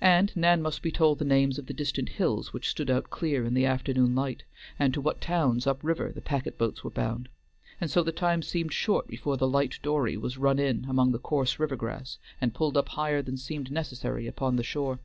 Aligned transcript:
And 0.00 0.34
Nan 0.34 0.62
must 0.62 0.82
be 0.82 0.90
told 0.90 1.20
the 1.20 1.24
names 1.24 1.56
of 1.56 1.66
the 1.66 1.72
distant 1.72 2.08
hills 2.08 2.52
which 2.52 2.68
stood 2.68 2.90
out 2.90 3.08
clear 3.08 3.44
in 3.44 3.54
the 3.54 3.66
afternoon 3.66 4.16
light, 4.16 4.42
and 4.80 4.92
to 4.92 5.00
what 5.00 5.20
towns 5.20 5.64
up 5.64 5.78
river 5.84 6.10
the 6.12 6.20
packet 6.20 6.58
boats 6.58 6.82
were 6.82 6.90
bound, 6.90 7.28
and 7.80 7.88
so 7.88 8.02
the 8.02 8.10
time 8.10 8.42
seemed 8.42 8.72
short 8.72 9.06
before 9.06 9.36
the 9.36 9.46
light 9.46 9.78
dory 9.80 10.16
was 10.16 10.38
run 10.38 10.58
in 10.58 10.86
among 10.88 11.12
the 11.12 11.20
coarse 11.20 11.60
river 11.60 11.76
grass 11.76 12.18
and 12.40 12.52
pulled 12.52 12.76
up 12.76 12.88
higher 12.88 13.22
than 13.22 13.36
seemed 13.36 13.70
necessary 13.70 14.26
upon 14.26 14.56
the 14.56 14.64
shore. 14.64 14.98